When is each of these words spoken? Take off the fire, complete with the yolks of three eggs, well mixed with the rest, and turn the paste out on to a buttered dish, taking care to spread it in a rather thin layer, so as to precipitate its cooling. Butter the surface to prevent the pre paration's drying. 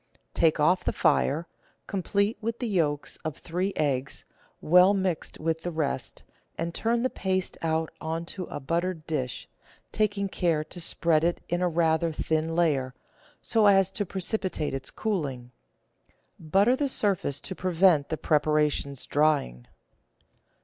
Take 0.33 0.59
off 0.59 0.83
the 0.83 0.93
fire, 0.93 1.47
complete 1.85 2.35
with 2.41 2.57
the 2.57 2.67
yolks 2.67 3.17
of 3.17 3.37
three 3.37 3.71
eggs, 3.75 4.25
well 4.59 4.95
mixed 4.95 5.39
with 5.39 5.61
the 5.61 5.69
rest, 5.69 6.23
and 6.57 6.73
turn 6.73 7.03
the 7.03 7.09
paste 7.11 7.55
out 7.61 7.91
on 8.01 8.25
to 8.25 8.45
a 8.45 8.59
buttered 8.59 9.05
dish, 9.05 9.47
taking 9.91 10.27
care 10.27 10.63
to 10.63 10.81
spread 10.81 11.23
it 11.23 11.39
in 11.49 11.61
a 11.61 11.69
rather 11.69 12.11
thin 12.11 12.55
layer, 12.55 12.95
so 13.43 13.67
as 13.67 13.91
to 13.91 14.03
precipitate 14.03 14.73
its 14.73 14.89
cooling. 14.89 15.51
Butter 16.39 16.75
the 16.75 16.89
surface 16.89 17.39
to 17.41 17.53
prevent 17.53 18.09
the 18.09 18.17
pre 18.17 18.39
paration's 18.39 19.05
drying. 19.05 19.67